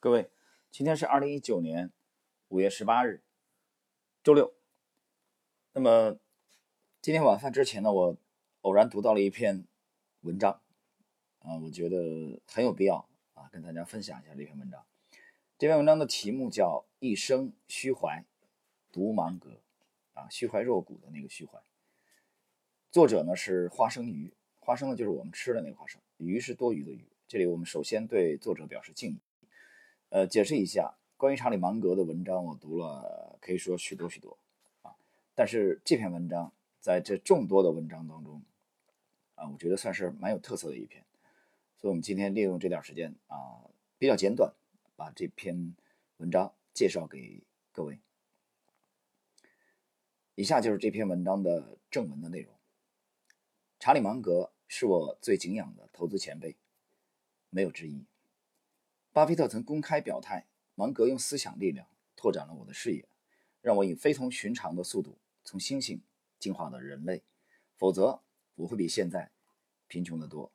[0.00, 0.30] 各位，
[0.70, 1.90] 今天是二零一九年
[2.50, 3.20] 五月十八日，
[4.22, 4.54] 周六。
[5.72, 6.20] 那么
[7.02, 8.16] 今天晚饭之前呢，我
[8.60, 9.66] 偶然读到了一篇
[10.20, 10.62] 文章，
[11.40, 14.86] 啊，我觉得很有必要啊，跟大家分享一下这篇文章。
[15.58, 18.24] 这篇文章的题目叫《一生虚怀，
[18.92, 19.50] 读芒格》，
[20.14, 21.60] 啊，虚怀若谷的那个虚怀。
[22.92, 27.04] 作者呢是花生鱼，花生呢就是我们吃的那个花生，鱼是多余的鱼。
[27.26, 29.18] 这里我们首先对作者表示敬意。
[30.10, 34.38] 呃，解释一下关于查理芒格的文章，我读了可以说许多许多
[34.82, 34.96] 啊。
[35.34, 38.42] 但是这篇文章在这众多的文章当中
[39.34, 41.04] 啊，我觉得算是蛮有特色的一篇。
[41.76, 43.68] 所以，我们今天利用这点时间啊，
[43.98, 44.52] 比较简短，
[44.96, 45.76] 把这篇
[46.16, 48.00] 文章介绍给各位。
[50.34, 52.52] 以下就是这篇文章的正文的内容。
[53.78, 56.56] 查理芒格是我最敬仰的投资前辈，
[57.50, 58.04] 没有之一。
[59.18, 60.46] 巴菲特曾公开表态，
[60.76, 63.08] 芒格用思想力量拓展了我的视野，
[63.60, 65.98] 让我以非同寻常的速度从猩猩
[66.38, 67.24] 进化到人类，
[67.74, 68.20] 否则
[68.54, 69.32] 我会比现在
[69.88, 70.52] 贫穷得多。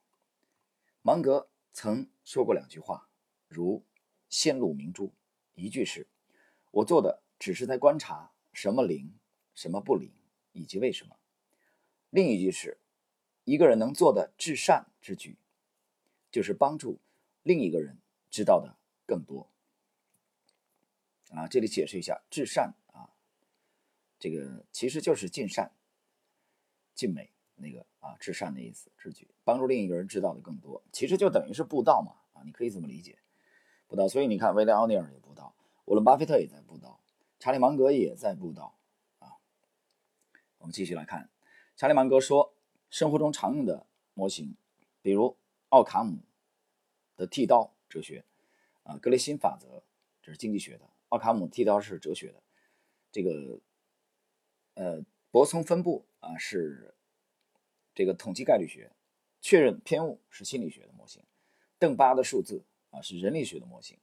[1.01, 3.09] 芒格曾说过两句话，
[3.49, 3.83] 如
[4.29, 5.11] 线路明珠，
[5.55, 6.07] 一句是
[6.71, 9.13] ：“我做的只是在观察什么灵，
[9.53, 10.09] 什么不灵，
[10.53, 11.17] 以及为什么。”
[12.11, 12.77] 另一句是
[13.43, 15.35] ：“一个人能做的至善之举，
[16.31, 17.01] 就是帮助
[17.43, 17.97] 另一个人。”
[18.33, 19.47] 知道的更多
[21.29, 21.47] 啊！
[21.47, 23.13] 这里解释一下，至善啊，
[24.17, 25.71] 这个其实就是尽善、
[26.95, 28.89] 尽美那个啊，至善的意思。
[28.97, 32.41] 之举帮助另一个人知道的更多，其实就等于是布道嘛啊！
[32.43, 33.19] 你可以这么理解，
[33.85, 34.07] 布道。
[34.07, 35.53] 所以你看，威廉奥尼尔也布道，
[35.85, 36.99] 沃伦巴菲特也在布道，
[37.37, 38.75] 查理芒格也在布道
[39.19, 39.37] 啊。
[40.57, 41.29] 我们继续来看，
[41.75, 42.55] 查理芒格说，
[42.89, 44.55] 生活中常用的模型，
[45.03, 45.37] 比如
[45.69, 46.17] 奥卡姆
[47.15, 47.72] 的剃刀。
[47.93, 48.25] 哲学，
[48.81, 49.83] 啊，格雷欣法则
[50.19, 52.41] 这是经济学的，奥卡姆剃刀是哲学的，
[53.11, 53.59] 这个，
[54.73, 56.95] 呃，泊松分布啊是
[57.93, 58.91] 这个统计概率学，
[59.41, 61.21] 确认偏误是心理学的模型，
[61.77, 63.99] 邓巴的数字啊是人类学的模型，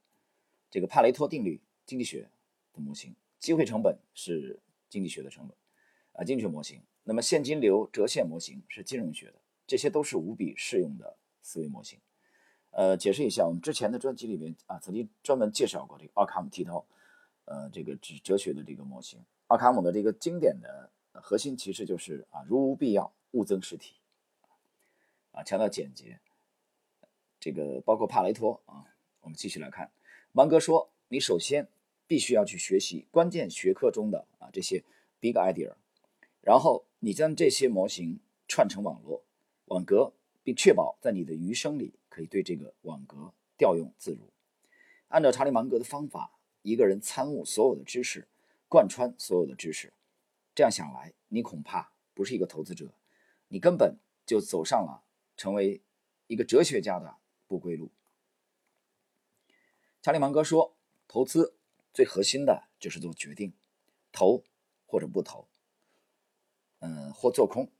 [0.70, 2.30] 这个帕雷托定律经济学
[2.72, 5.56] 的模型，机会成本是经济学的成本
[6.12, 11.98] 啊经济学模型，那么现金流折现模型是金融学的，这些都是无比适用的思维模型。
[12.70, 16.84] 呃，解释一下，我们之前的专辑里面啊，曾经专门介绍过这个奥卡姆剃刀，
[17.44, 19.18] 呃，这个哲哲学的这个模型。
[19.48, 23.94] 奥卡姆的这个经典的核心其实就是啊，如无必要，勿增实体，
[25.32, 26.20] 啊，强调简洁。
[27.40, 28.84] 这个包括帕雷托啊，
[29.22, 29.90] 我们继续来看，
[30.30, 31.66] 芒格说，你首先
[32.06, 34.84] 必须要去学习关键学科中的啊这些
[35.18, 35.72] big idea，
[36.42, 39.24] 然后你将这些模型串成网络
[39.64, 40.12] 网格，
[40.42, 41.94] 并确保在你的余生里。
[42.10, 44.32] 可以对这个网格调用自如。
[45.08, 48.26] 按照查理芒格的方法，一个人参悟所有的知识，
[48.68, 49.92] 贯穿所有的知识。
[50.52, 52.92] 这样想来，你恐怕不是一个投资者，
[53.46, 55.04] 你根本就走上了
[55.36, 55.80] 成为
[56.26, 57.92] 一个哲学家的不归路。
[60.02, 60.76] 查理芒格说
[61.06, 61.54] ：“投资
[61.94, 63.54] 最核心的就是做决定，
[64.10, 64.42] 投
[64.84, 65.46] 或者不投，
[66.80, 67.70] 嗯，或做空，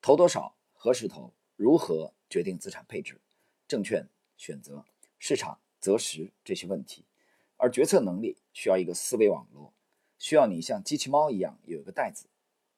[0.00, 3.20] 投多少，何时投，如何决定资产配置。”
[3.68, 4.86] 证券选择、
[5.18, 7.04] 市场择时这些问题，
[7.58, 9.74] 而决策能力需要一个思维网络，
[10.18, 12.28] 需要你像机器猫一样有一个袋子，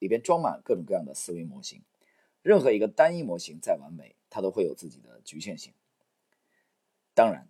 [0.00, 1.80] 里边装满各种各样的思维模型。
[2.42, 5.72] 任何一个单一模型再完美，它都会有自己的局限性。
[7.14, 7.48] 当然，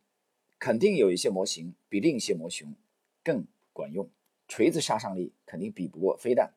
[0.58, 2.76] 肯定有一些模型比另一些模型
[3.24, 4.10] 更管用，
[4.46, 6.52] 锤子杀伤力肯定比不过飞弹。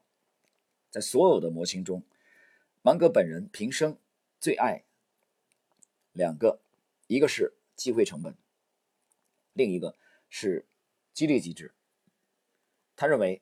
[0.92, 2.04] 在所有的模型中，
[2.82, 3.98] 芒格本人平生
[4.46, 4.84] 最爱
[6.14, 6.62] 两个。
[7.08, 8.36] 一个是机会成本，
[9.54, 9.96] 另一个
[10.30, 10.68] 是
[11.14, 11.74] 激励机制。
[12.96, 13.42] 他认为，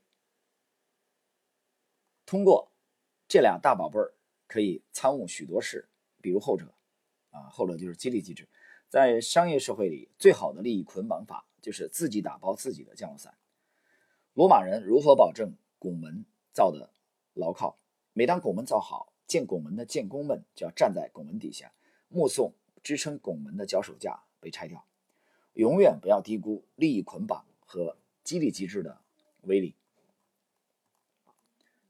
[2.25, 2.71] 通过
[3.27, 4.13] 这俩大宝贝儿
[4.47, 5.89] 可以参悟许多事，
[6.21, 6.73] 比如后者，
[7.31, 8.47] 啊，后者就是激励机制。
[8.87, 13.37] 在商业社会里，最好的利益捆绑法就是自己打包自己的降落伞。
[14.33, 16.23] 罗马人如何保证拱门
[16.53, 16.93] 造的
[17.33, 17.77] 牢靠？
[18.13, 21.73] 每当拱门造好，建拱门的建工们就要站在拱门底下，
[22.07, 22.53] 目送。
[22.83, 24.85] 支撑拱门的脚手架被拆掉，
[25.53, 27.95] 永远不要低估利益捆绑和
[28.25, 28.99] 激励机制的
[29.43, 29.73] 威力。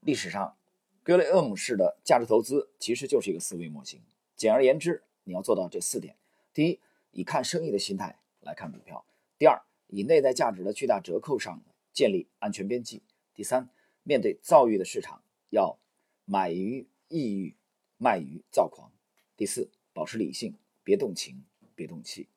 [0.02, 0.56] 历史上，
[1.02, 4.00] 格雷厄姆式的价值投资其实就是一个思维模型。
[4.36, 6.16] 简而言之，你要做到这四点：
[6.54, 6.80] 第一，
[7.10, 9.04] 以看生意的心态来看股票；
[9.40, 11.60] 第二，以内在价值的巨大折扣上
[11.92, 13.02] 建立安全边际；
[13.34, 13.68] 第三，
[14.04, 15.80] 面对躁郁的市场，要
[16.26, 17.56] 买于抑郁，
[17.98, 18.92] 卖于躁狂；
[19.36, 20.58] 第四，保持理性。
[20.86, 21.46] 别动情，
[21.76, 22.28] 别动气。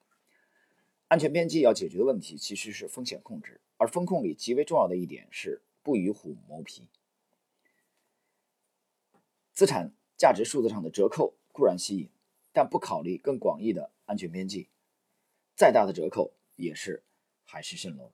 [1.08, 6.88] 安全边际要解决的问题其实是风险控制，而风控里极为重要的一点是不与虎谋皮。
[9.52, 12.08] 资产价值数字上的折扣固然吸引，
[12.52, 14.68] 但不考虑更广义的安全边际，
[15.56, 17.02] 再大的折扣也是
[17.42, 18.12] 海市蜃楼。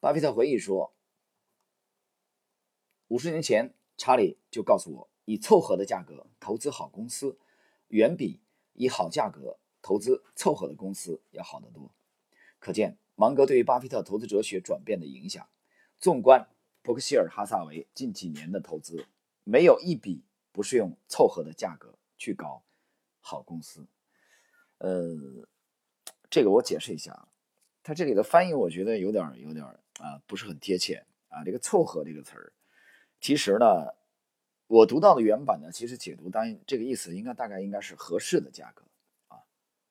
[0.00, 0.94] 巴菲特回忆说
[3.08, 7.38] ：“五十年前，查理就告诉我，以凑合的价格投资好公司，
[7.88, 8.40] 远比
[8.72, 11.92] 以好价格投资凑合的公司要好得多。”
[12.58, 15.46] 可见芒格对于巴菲特投资哲学转变的影响。
[15.98, 16.48] 纵观
[16.82, 19.06] 伯克希尔哈萨维近几年的投资，
[19.44, 22.62] 没有一笔不是用凑合的价格去搞
[23.20, 23.86] 好公司。
[24.78, 25.16] 呃，
[26.28, 27.28] 这个我解释一下，
[27.82, 29.64] 他这里的翻译我觉得有点有点
[29.98, 31.42] 啊不是很贴切啊。
[31.44, 32.52] 这个“凑合”这个词儿，
[33.20, 33.94] 其实呢，
[34.68, 38.82] 我读到的原版呢，其实解读当然这个意思应该大概应该是合适的价格
[39.28, 39.38] 啊。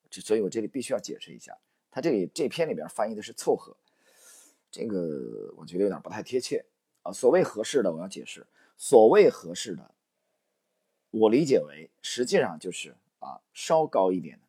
[0.10, 1.58] 这所以我这里必须要解释一下，
[1.90, 3.76] 他这里这篇里边翻译的是“凑合”。
[4.70, 6.66] 这个我觉得有点不太贴切
[7.04, 7.12] 啊。
[7.12, 8.46] 所谓合适的，我要解释，
[8.76, 9.92] 所谓合适的，
[11.12, 14.44] 我理解为实际上就是啊稍高一点的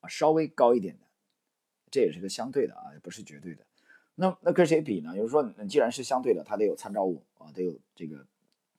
[0.00, 1.06] 啊稍微高一点的，
[1.88, 3.64] 这也是个相对的啊，也不是绝对的。
[4.16, 5.14] 那那跟谁比呢？
[5.14, 8.26] 就是说，既然是相对的，它得有参照物啊，得有这个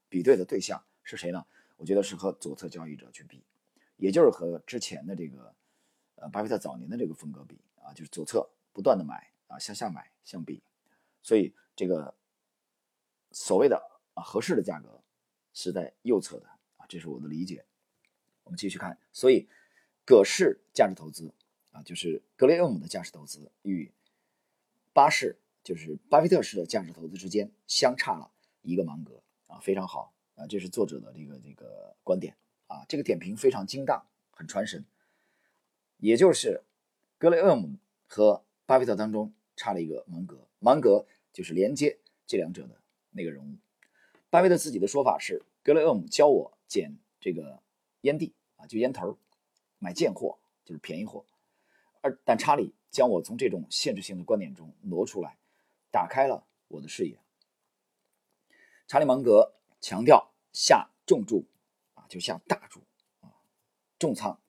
[0.09, 1.43] 比对的对象是谁呢？
[1.77, 3.41] 我觉得是和左侧交易者去比，
[3.97, 5.55] 也就是和之前的这个
[6.15, 10.61] 呃巴菲特早年的这个风格比啊，就是左侧不断的买啊向下买相比。
[11.23, 12.13] 所以这个
[13.31, 13.81] 所谓的
[14.13, 15.01] 啊合适的价格
[15.53, 16.47] 是在右侧的
[16.77, 17.65] 啊，这是我的理解。
[18.43, 19.47] 我们继续看，所以
[20.05, 21.33] 葛氏价值投资
[21.71, 23.91] 啊，就是格雷厄姆的价值投资与
[24.93, 32.37] 巴氏就是巴菲特式的价值投资之间相差了一个芒格啊，非常好啊，这是作者的这个这个观点
[32.67, 34.85] 啊，这个点评非常精当，很传神。
[35.97, 36.63] 也就是
[37.17, 37.77] 格雷厄姆
[38.07, 40.47] 和巴菲特当中差了一个芒格。
[40.59, 42.81] 芒格就是连接这两者的
[43.11, 43.57] 那个人物。
[44.29, 47.61] 巴菲特自己的说法是：格雷厄姆教我捡这个
[48.01, 49.17] 烟蒂啊，就烟头，
[49.77, 51.25] 买贱货就是便宜货。
[51.99, 55.37] 而但查理将我从这种限制性的观点中挪出来，
[55.91, 57.19] 打开了我的视野。
[58.87, 61.45] 查理芒格强调下重注
[61.93, 62.81] 啊，就下大注
[63.21, 63.31] 啊，
[63.97, 64.41] 重仓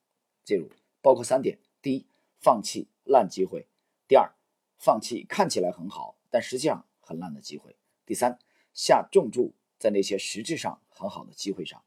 [0.44, 2.06] 介入，包括三点：第一，
[2.38, 3.66] 放弃烂机会；
[4.08, 4.32] 第二，
[4.78, 7.76] 放弃看起来很好，但实际上很烂的机会。
[8.04, 8.38] 第三，
[8.72, 11.82] 下重注在那些实质上很好的机会上。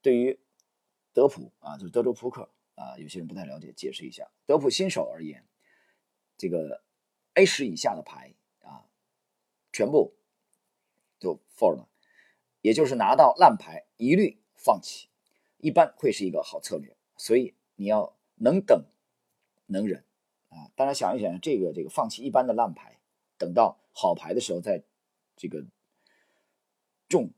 [0.00, 0.40] 对于
[1.12, 4.30] 德普啊，就是德州扑克啊，有些人不太了解，解释一下。
[4.46, 5.46] 德普新手而言，
[6.36, 6.82] 这个
[7.34, 8.84] A 十以下的牌啊，
[9.72, 10.16] 全部
[11.20, 11.86] 都 fold，
[12.62, 15.08] 也就是拿到烂牌一律放弃，
[15.58, 16.96] 一般会是一个好策略。
[17.18, 18.86] 所以你要能等，
[19.66, 20.02] 能忍。
[20.48, 22.98] 啊，大家想一想，这个这个放弃一般的烂牌，
[23.38, 24.82] 等到好牌的时候再
[25.36, 25.64] 这个
[27.08, 27.30] 重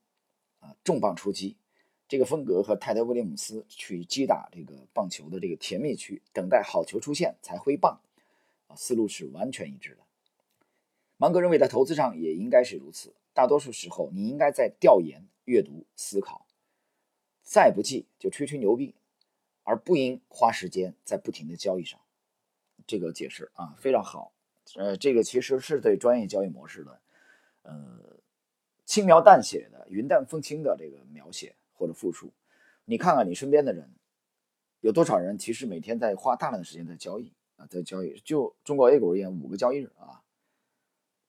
[0.58, 1.56] 啊重磅出击，
[2.08, 8.00] 这个风格和泰德威廉姆斯去击打这个棒球的这个甜蜜区，等待好球出现才挥棒
[8.66, 9.98] 啊，思路是完全一致的。
[11.16, 16.46] 芒格认为在投资上也应该是如此，大多数时候你应该在调研、阅读、思考，
[17.42, 18.94] 再不济就吹吹牛逼，
[19.64, 22.00] 而不应花时间在不停的交易上。
[22.86, 24.32] 这个解释啊非常好，
[24.76, 27.00] 呃，这个其实是对专业交易模式的，
[27.62, 28.20] 呃，
[28.84, 32.32] 轻描淡写的、云淡风轻的这个描写或者复述。
[32.84, 33.90] 你看看你身边的人，
[34.80, 38.20] 有多少人其实每天在花大量的时间在交易啊，在交易。
[38.20, 40.22] 就中国 A 股而言，五个交易日啊，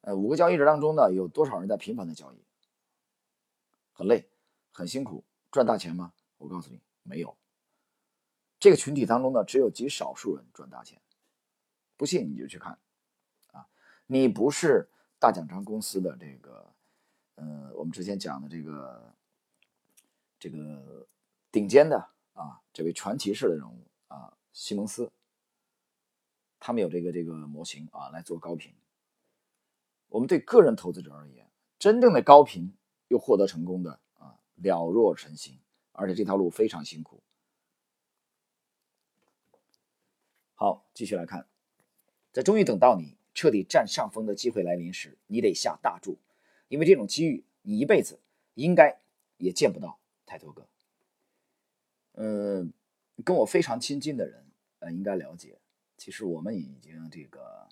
[0.06, 2.38] 呃，五个交易日当中呢，有多少人在频繁的交易？
[3.92, 4.30] 很累，
[4.72, 6.14] 很辛苦，赚大钱吗？
[6.38, 7.36] 我告诉你，没有。
[8.60, 11.02] 这个群体当中呢，只有极少数人赚大钱。
[11.98, 12.78] 不信你就去看，
[13.52, 13.68] 啊，
[14.06, 16.72] 你不是大奖章公司的这个，
[17.34, 19.12] 呃，我们之前讲的这个，
[20.38, 21.08] 这个
[21.52, 21.98] 顶尖的
[22.34, 25.12] 啊，这位传奇式的人物啊，西蒙斯，
[26.60, 28.72] 他们有这个这个模型啊来做高频。
[30.16, 31.46] 我们对个人投资者而言，
[31.78, 32.74] 真正的高频
[33.10, 35.60] 又获得成功的啊，了若晨星，
[35.92, 37.22] 而且这条路非常辛苦。
[40.54, 41.50] 好，继续来看。
[42.32, 46.18] 在终于等到你彻底占上风的机会来临时，你得下大注，
[46.70, 48.22] 因为这种机遇你一辈子
[48.54, 49.02] 应该
[49.36, 50.66] 也见不到太多个。
[52.14, 52.72] 嗯，
[53.26, 54.46] 跟我非常亲近的人，
[54.80, 55.60] 呃，应该了解，
[55.98, 57.68] 其实我们已经这个，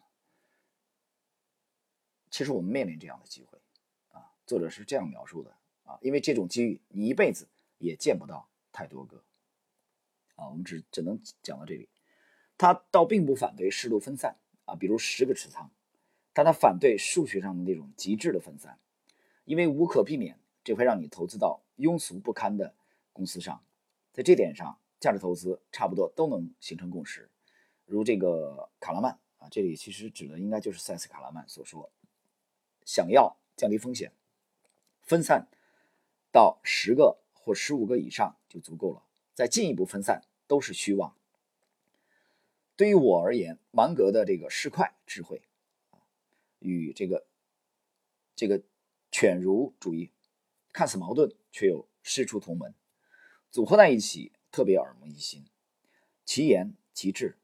[2.33, 3.59] 其实我们面临这样的机会
[4.09, 4.33] 啊。
[4.47, 7.47] 作者是这样描述的啊，因为这种机遇你一辈子
[7.77, 9.23] 也见不到太多个
[10.33, 10.49] 啊。
[10.49, 11.87] 我们只只能讲到这里，
[12.57, 14.35] 他倒并不反对适度分散。
[14.65, 15.69] 啊，比如十个持仓，
[16.31, 18.79] 但他反对数学上的那种极致的分散，
[19.43, 22.73] 因为无可避免，这会让你投资到庸俗不堪的
[23.11, 23.61] 公司上。
[24.13, 27.29] 在这点上，价值投资差不多都能形成共识。
[27.85, 31.91] 如这个卡拉曼啊，这里其实指的应该就是塞斯卡拉曼所说，
[32.85, 34.11] 想要降低风险，
[35.01, 35.47] 分散
[36.31, 41.15] 到十个或十五个以上就足够了，再进一步分散都是虚妄。
[42.75, 45.43] 对于我而言，芒格的这个市侩智慧，
[46.59, 47.27] 与这个
[48.35, 48.63] 这个
[49.11, 50.11] 犬儒主义
[50.71, 52.73] 看似矛盾，却又师出同门，
[53.51, 55.45] 组合在一起特别耳目一新。
[56.25, 57.37] 其言其志，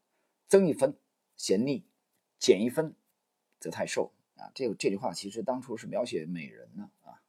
[0.48, 0.96] 增一分
[1.36, 1.84] 嫌腻，
[2.38, 2.96] 减一分
[3.60, 4.50] 则太瘦啊！
[4.54, 7.20] 这这句话其实当初是描写美人呢啊，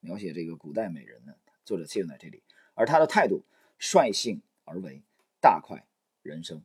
[0.00, 1.38] 描写这个古代美人的。
[1.64, 2.42] 作者借用在这里，
[2.74, 3.44] 而他的态度
[3.78, 5.00] 率性而为，
[5.40, 5.86] 大快
[6.22, 6.60] 人生。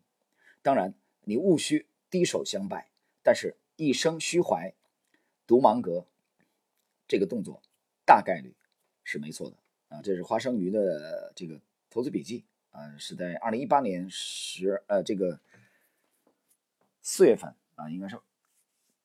[0.64, 2.90] 当然，你务须低首相拜，
[3.22, 4.74] 但是一生虚怀，
[5.46, 6.08] 读芒格
[7.08, 7.62] 这个动作，
[8.06, 8.56] 大概率
[9.04, 9.58] 是没错的
[9.90, 10.02] 啊。
[10.02, 15.40] 这是花生鱼的这个投资笔记啊，是在二零一八年十呃这个
[17.04, 18.20] 四月份啊，应该是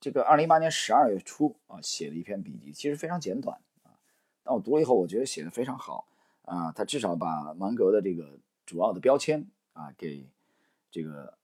[0.03, 3.97] 这个二零一八年十二月初啊写的一篇笔记，其实非常简短啊。
[4.43, 6.07] 但我读了以后，我觉得写的非常好
[6.43, 6.71] 啊。
[6.73, 10.29] 他至少把芒格的这个主要的标签啊给
[10.91, 11.39] 这个。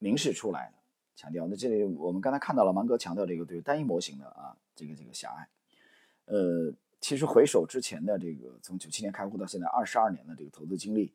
[0.00, 0.74] 明示出来了，
[1.16, 5.48] 强调那这里我们刚才看到了芒格强调这个对单一模型的啊这个这个狭隘，
[6.26, 11.12] 呃，其实回首之前的这个从九七年开户到现在二十二年的这个投资经历，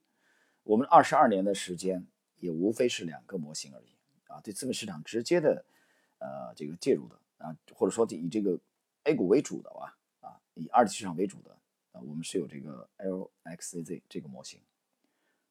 [0.64, 2.06] 我们二十二年的时间
[2.40, 3.96] 也无非是两个模型而已
[4.28, 5.64] 啊，对资本市场直接的
[6.24, 8.58] 呃这个介入的啊，或者说以这个
[9.04, 11.52] A 股为主的吧啊，以二级市场为主的
[11.92, 14.62] 啊，我们是有这个 LXZ 这个模型。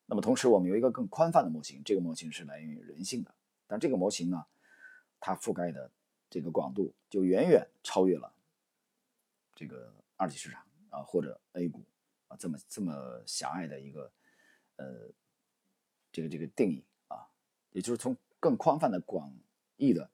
[0.07, 3.35] 那么同时，我们有一个更宽泛的模型，这个模型是来源于人性的。
[3.67, 4.47] 但这个模型呢，
[5.21, 5.91] 它覆盖的
[6.31, 8.33] 这个广度就远远超越了
[9.55, 11.85] 这个二级市场啊或者 A 股
[12.29, 14.11] 啊这么这么狭隘的一个
[14.77, 15.11] 呃
[16.11, 17.29] 这个这个定义啊，
[17.73, 19.33] 也就是从更宽泛的广
[19.77, 20.11] 义的，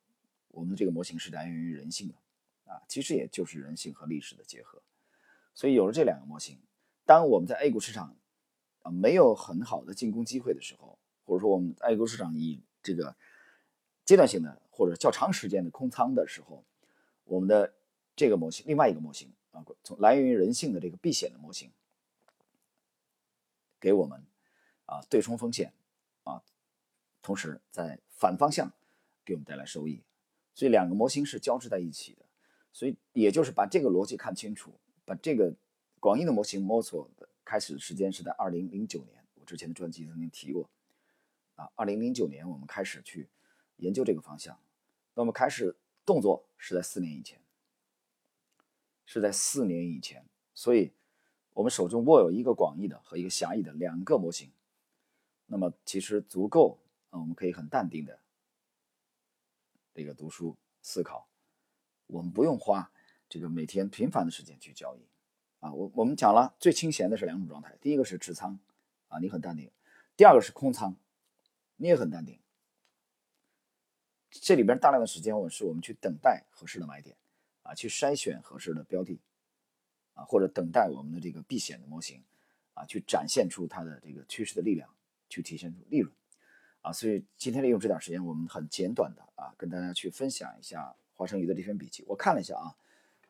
[0.58, 2.14] 我们这个模型是来源于人性的
[2.72, 4.82] 啊，其实也就是人性和历史的结合。
[5.54, 6.58] 所以有了这两个模型，
[7.06, 8.16] 当我们在 A 股市场。
[8.82, 13.16] 啊，没有很好的进攻机会的时候，或者说我们 A 股市场以这个
[14.04, 16.64] 阶段性的或者较长时间的空仓的时候，
[17.24, 17.74] 我们的
[18.14, 21.72] 这个模型，另外一个模型啊，从来源于人性的这个避险的模型，
[23.80, 24.24] 给我们
[24.86, 25.72] 啊对冲风险
[26.22, 26.40] 啊，
[27.20, 28.72] 同时在反方向
[29.24, 30.04] 给我们带来收益，
[30.58, 32.26] 所以两个模型是交织在一起的，
[32.72, 34.72] 所以也就是把这个逻辑看清楚，
[35.04, 35.54] 把这个
[36.00, 37.28] 广义的模型摸索的。
[37.44, 40.68] 开始时间是在二零零九年，我之前的专辑曾经提过，
[41.54, 43.28] 啊，二零零九年我们开始去
[43.76, 44.58] 研究这个方向，
[45.14, 47.40] 那么开始动作是在四年以前，
[49.06, 50.24] 是在四年以前，
[50.54, 50.90] 所以
[51.54, 54.50] 我们手中握有一个广义的和一个狭义的两个模型，
[55.46, 58.18] 那么其实足够啊，我们可以很淡定的
[59.98, 61.28] 这个读书思考，
[62.06, 62.88] 我们不用花
[63.28, 65.04] 这个每天频繁的时间去交易。
[65.58, 68.56] 啊，我我们讲了最清闲的是两种状态，第一个是持仓，
[69.08, 69.72] 啊，你很淡定；
[70.16, 70.94] 第二个是空仓，
[71.74, 72.38] 你也很淡定。
[74.30, 77.16] 这里边大量的时间，我是我们去等待合适的买点，
[77.64, 79.18] 啊，去筛选合适的标的，
[80.14, 82.22] 啊，或者等待我们的这个避险的模型，
[82.74, 84.88] 啊，去展现出它的这个趋势的力量，
[85.28, 86.14] 去体现出利润，
[86.88, 92.02] 啊，所以今天利用这点时间，我们很简短的啊，跟大家去分享一下华生鱼的这篇笔记。
[92.08, 92.74] 我看了一下啊，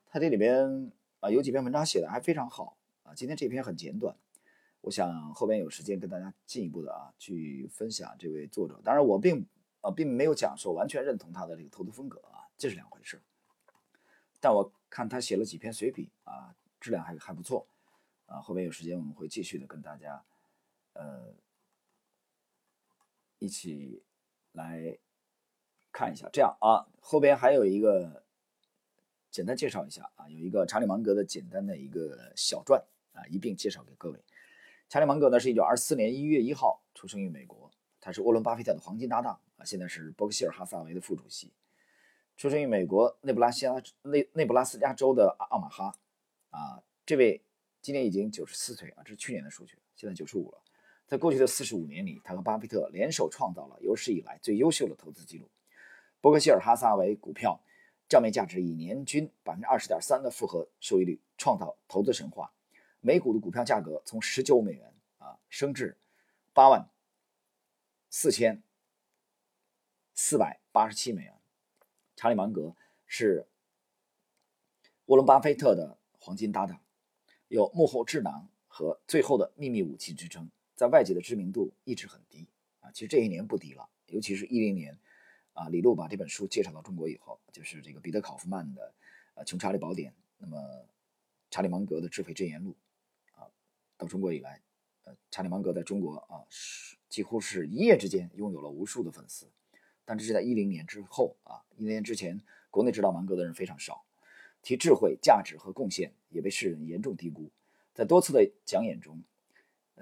[0.07, 0.93] 它这里边。
[1.21, 3.13] 啊，有几篇文章写的还非常好啊。
[3.13, 4.15] 今天这篇很简短，
[4.83, 8.81] 我想后边有时间跟大家进一步的啊去分享这位作者。
[8.85, 9.45] 当然，我并
[9.81, 13.21] 啊并没有讲说完全认同他的这个投资风格啊，这是两回事。
[14.39, 17.67] 但我看他写了几篇随笔啊，质量还还不错
[18.27, 18.41] 啊。
[18.41, 20.23] 后边有时间我们会继续的跟大家
[20.93, 21.35] 呃
[23.39, 24.03] 一起
[24.53, 24.99] 来
[25.93, 26.29] 看一下。
[26.33, 28.25] 这样啊，后边还有一个。
[29.31, 34.19] 简单介绍一下啊，有一个查理芒格的简单的一个小传啊，一并介绍给各位。
[34.89, 41.53] 查理芒格呢，是一九二四年一月一号出生于美国，他是沃伦巴菲特的黄金搭档啊，现在是伯克希尔哈撒韦的副主席，
[42.39, 45.95] 出生于美国内布拉斯加内内布拉斯加州的奥马哈
[46.49, 46.83] 啊。
[47.05, 47.45] 这位
[47.83, 50.63] 今年已经九十四岁啊，这是去年的数据，现在九十五了。
[51.09, 55.51] 在过去的四十五年里，他和巴菲特联手创造了有史以来最优秀的投资记录。
[56.21, 57.61] 伯克希尔哈撒韦股票。
[58.11, 62.51] 账面价值以年均百分之二十点三的复合收益率创造投资神话，
[63.03, 65.95] 每股的股票价格从十九美元啊升至
[66.55, 66.89] 八万
[68.09, 68.63] 四千
[70.15, 71.35] 四百八十七美元。
[72.17, 72.75] 查理芒格
[73.05, 73.47] 是
[75.05, 76.81] 沃伦巴菲特的黄金搭档，
[77.49, 82.47] 有幕后智囊和最后的秘密武器之称，在外界的知名度一直很低
[82.79, 82.89] 啊。
[82.93, 84.97] 其实这一年不低了，尤其是一零年
[85.55, 88.83] 啊，李路把这本书介绍到中国以后，就是这个彼得考夫曼的
[89.35, 90.87] 《呃穷查理宝典》，那么
[91.51, 92.77] 查理芒格的《智慧箴言录》
[93.43, 93.51] 啊，
[93.97, 94.63] 到中国以来，
[95.03, 99.51] 呃，查理芒格在中国啊是几乎是一夜之间拥有了无数的粉丝，
[100.05, 104.05] 但这是在一零年之后啊，一零年之前，国内知道芒格的人非常少。
[104.61, 107.51] 其智慧、价值和贡献也被世人严重低估。
[107.95, 109.23] 在多次的讲演中，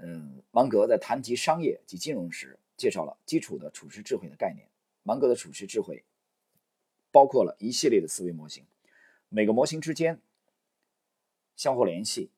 [0.02, 4.68] 嗯，芒格在谈及商业及金融时，介绍了基础的处世智慧的概念。
[5.02, 6.04] 芒格的处世智慧
[7.10, 8.64] 包括了一系列的思维模型，
[9.28, 10.20] 每个模型之间
[11.54, 12.30] 相互联系，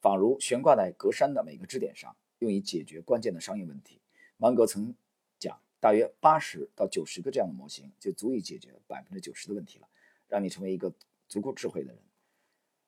[0.00, 4.00] 仿如悬挂在格栅的每个支点上，用以解决关键的商业问题。
[4.36, 4.94] 芒格曾
[5.38, 9.88] 讲，大约八十到九十个这样的模型就足以解决百分之九十的问题了。
[10.28, 10.92] 让你成为一个
[11.26, 12.02] 足够智慧的人。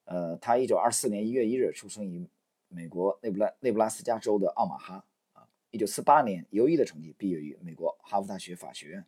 [0.05, 2.29] 呃，他一九二四年一月一日出生于
[2.71, 5.05] 美国内布拉内布拉斯加州的奥马哈。
[5.33, 9.05] 啊，一九四八年优异的成绩毕业于美国哈佛大学法学院。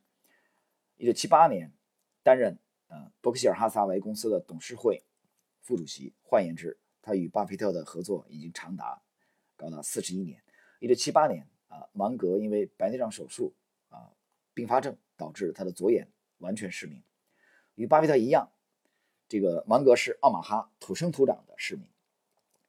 [0.97, 1.73] 一九七八年
[2.23, 5.03] 担任呃伯克希尔哈撒韦公司的董事会
[5.61, 6.13] 副主席。
[6.23, 9.01] 换言之，他与巴菲特的合作已经长达
[9.57, 10.43] 高达四十一年。
[10.81, 13.55] 一九七八年啊，芒格因为白内障手术
[13.89, 14.13] 啊
[14.53, 17.03] 并发症导致他的左眼完全失明。
[17.77, 18.51] 与巴菲特一样，
[19.29, 21.87] 这个芒格是奥马哈土生土长的市民。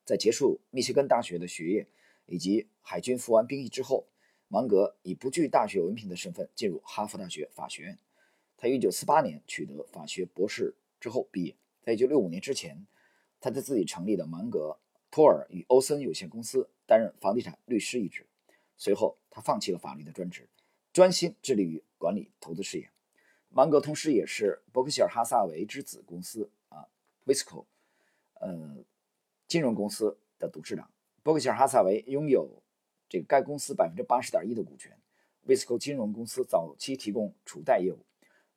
[0.05, 1.87] 在结束密歇根大学的学业
[2.25, 4.05] 以及海军服完兵役之后，
[4.47, 7.97] 芒格以不具大学文凭的身份进入哈佛大学法学院。
[8.57, 11.55] 他于1948年取得法学博士之后毕业。
[11.81, 12.85] 在1965年之前，
[13.41, 14.77] 他在自己成立的芒格
[15.11, 18.25] 托尔与欧森有限公司担任房地产律师一职。
[18.77, 20.47] 随后，他放弃了法律的专职，
[20.93, 22.89] 专心致力于管理投资事业。
[23.49, 26.87] 芒格同时也是伯克希尔哈萨韦之子公司啊
[27.25, 27.65] ，Visco，
[28.35, 28.77] 呃，
[29.47, 30.89] 金融公司的董事长。
[31.21, 32.61] 伯克希尔哈萨韦拥有
[33.07, 34.97] 这个该公司百分之八十点一的股权。
[35.45, 37.99] Visco 金融公司早期提供储贷业务，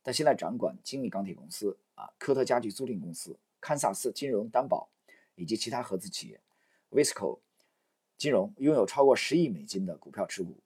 [0.02, 4.88] 但现在掌管精密钢铁公司啊，科特家具租赁公司、堪萨斯金融担保
[5.34, 6.40] 以及其他合资企业。
[6.90, 7.40] Visco
[8.16, 10.56] 金融拥有超过十亿美金的股票持股，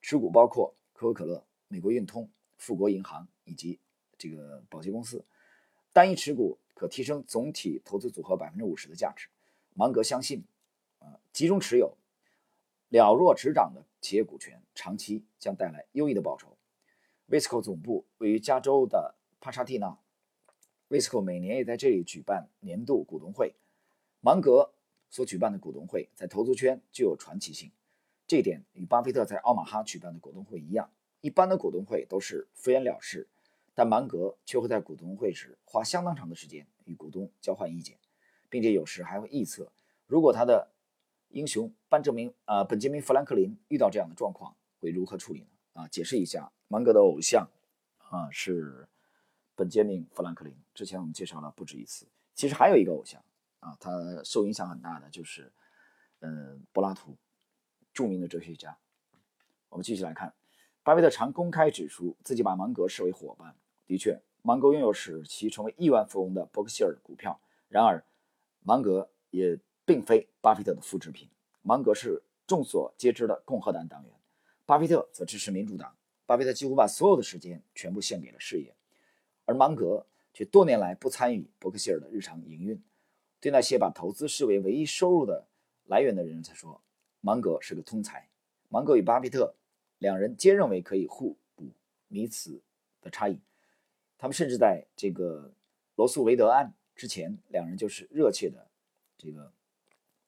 [0.00, 3.28] 持股包括可口可乐、美国运通、富国银行。
[3.46, 3.78] 以及
[4.16, 5.22] 这个保洁公司，
[5.92, 9.28] 单一持股可提升总体投资组合百分之五十的价值。
[9.74, 10.44] 芒格相信，
[11.00, 11.96] 啊，集中持有
[12.88, 16.56] 了若指掌的企业股权，长期将带来优异的报酬。
[17.28, 19.98] Visco 总部位于加州的帕沙蒂纳
[20.88, 23.54] ，Visco 每年也在这里举办年度股东会。
[24.20, 24.72] 芒格
[25.10, 27.70] 所举办的股东会在投资圈具有传奇性，
[28.26, 30.90] 这一点与巴菲特在奥马哈举办的股东会一样。
[31.20, 33.28] 一般的股东会都是敷衍了事。
[33.76, 37.98] 但芒格却会在股东会时花相当长的时间与股东交换意见，
[38.54, 39.72] 并且有时还会臆测，
[40.06, 40.70] 如果他的
[41.30, 45.46] 英雄班哲明啊本杰明富兰克林遇到这样的状况会如何处理呢？
[45.72, 47.48] 啊，解释一下，芒格的偶像
[47.98, 48.86] 啊是
[49.56, 52.06] 本杰明富兰克林，之前我们介绍了不止一次。
[52.32, 53.20] 其实还有一个偶像
[53.58, 53.90] 啊，他
[54.22, 55.52] 受影响很大的就是
[56.20, 57.16] 嗯柏拉图，
[57.92, 58.78] 著名的哲学家。
[59.68, 60.32] 我们继续来看，
[60.84, 63.56] 巴菲特常公开指出自己把芒格视为伙伴。
[63.84, 67.40] 的确，芒格拥有使其成为亿万富翁的伯克希尔股票。
[67.66, 68.04] 然而，
[68.64, 71.28] 芒格也并非巴菲特的复制品。
[71.62, 74.12] 芒格是众所皆知的共和党党员，
[74.66, 75.96] 巴菲特则支持民主党。
[76.26, 78.74] 巴菲特几乎把所有的时间全部献给了事业，
[79.44, 82.82] 而芒格却多年来不参与伯克希尔的日常营运。
[83.40, 85.46] 对那些把投资视为唯一收入的
[85.84, 86.80] 来源的人才说，
[87.20, 88.26] 芒格是个通才。
[88.70, 89.54] 芒格与巴菲特
[89.98, 91.70] 两人皆认为可以互补
[92.08, 92.62] 彼此
[93.02, 93.38] 的差异。
[94.16, 95.52] 他们甚至在这个
[95.96, 98.68] 罗素韦德案之前，两人就是热切的
[99.16, 99.52] 这个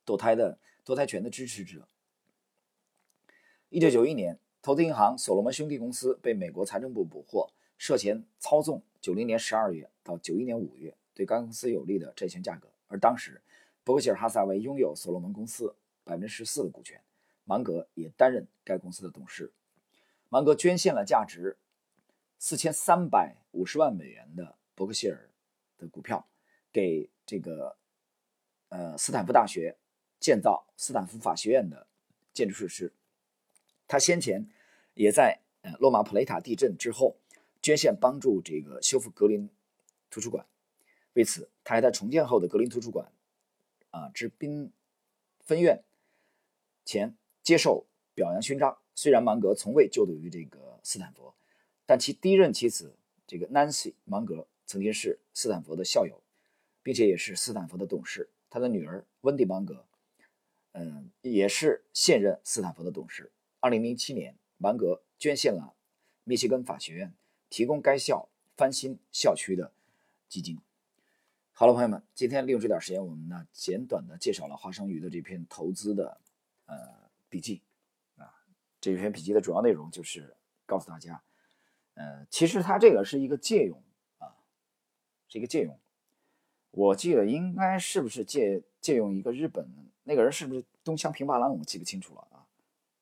[0.05, 1.87] 堕胎的堕胎权的支持者。
[3.69, 12.69] 一九九一年，投资银行所罗门兄弟公司被美国财政部捕获，涉嫌操纵九零年十二月到九一年五月对该公司有利的债券价格。
[12.89, 13.41] 而当时，
[13.85, 15.75] 伯克希尔哈撒韦拥有所罗门公司
[16.05, 17.01] 百分之十四的股权，
[17.45, 19.53] 芒格也担任该公司的董事。
[20.29, 21.59] 芒格捐献了价值。
[22.39, 25.31] 四千三百五十万美元的伯克希尔
[25.79, 26.29] 的股票
[26.77, 27.79] 给这个
[28.69, 29.79] 呃斯坦福大学
[30.21, 31.87] 建造斯坦福法学院的
[32.35, 32.93] 建筑设施。
[33.89, 34.47] 他先前
[34.93, 37.17] 也在呃洛马普雷塔地震之后
[37.63, 39.49] 捐献帮助这个修复格林
[40.11, 40.47] 图书馆。
[41.15, 43.11] 为此，他还在重建后的格林图书馆
[43.89, 44.71] 啊之宾
[45.41, 45.83] 分院
[46.85, 48.77] 前接受表扬勋章。
[48.95, 51.33] 虽然芒格从未就读于这个斯坦福。
[51.87, 56.23] 但其第一任妻子这个 Nancy 芒格曾经是斯坦福的校友，
[56.87, 58.31] 并且也是斯坦福的董事。
[58.49, 59.85] 他的女儿温蒂芒格，
[60.71, 63.33] 嗯，也是现任斯坦福的董事。
[63.59, 65.75] 二零零七年，芒格捐献了
[66.23, 67.13] 密歇根法学院
[67.51, 69.73] 提供该校翻新校区的
[70.29, 70.61] 基金。
[71.51, 76.21] 好了，朋友们，今天利用这点时间，我们呢简短的介绍了华生鱼的这篇投资的
[76.67, 76.77] 呃
[77.29, 77.63] 笔记
[78.15, 78.31] 啊。
[78.81, 81.21] 这篇笔记的主要内容就是告诉大家，
[81.95, 83.83] 呃，其实它这个是一个借用
[84.19, 84.37] 啊，
[85.27, 85.77] 是一个借用。
[86.77, 89.67] 我记得应该是不是借借用一个日本
[90.05, 91.59] 那个人是不是东乡平八郎？
[91.59, 92.45] 我记不清楚了啊，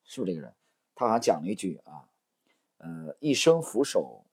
[0.05, 0.53] 是不是这个人？
[0.95, 2.07] 他好像讲了一句啊，
[2.77, 4.23] 呃，一生俯首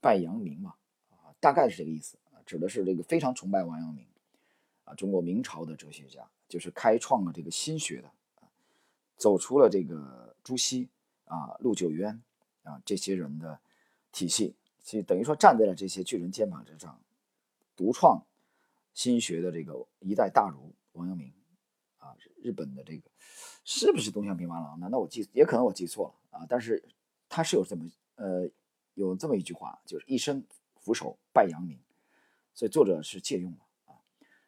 [0.00, 0.76] 拜阳明嘛，
[1.10, 4.06] 啊，大概是这个意思啊，指的是这个非常崇拜王阳明
[4.84, 8.08] 啊，中国明朝的哲学家，就是开创了这个心学的，
[9.16, 10.88] 走出了这个朱熹
[11.24, 12.22] 啊、陆九渊
[12.62, 13.58] 啊这些人的
[14.12, 14.54] 体系，
[14.84, 16.96] 其实等于说站在了这些巨人肩膀之上，
[17.74, 18.24] 独创。
[18.96, 21.30] 心学的这个一代大儒王阳明
[21.98, 23.10] 啊，日本的这个
[23.62, 24.80] 是不是东乡平八郎？
[24.80, 26.46] 难道我记也可能我记错了啊？
[26.48, 26.82] 但是
[27.28, 28.48] 他是有这么呃
[28.94, 30.42] 有这么一句话，就是一生
[30.80, 31.78] 俯首拜阳明，
[32.54, 34.00] 所以作者是借用了啊。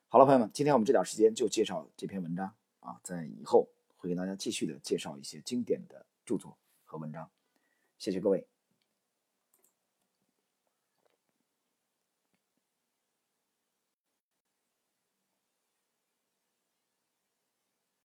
[0.08, 6.56] 好了，朋友们，今天我们这点时间就介绍这篇文章啊，在以后会给大家继续的介绍一些经典的著作
[6.86, 7.30] 和文章。
[7.98, 8.48] 谢谢各位。